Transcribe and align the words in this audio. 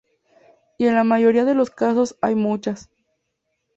Y 0.79 0.87
en 0.87 0.95
la 0.95 1.03
mayoría 1.03 1.45
de 1.45 1.53
los 1.53 1.69
casos, 1.69 2.17
hay 2.23 2.33
muchas. 2.33 2.89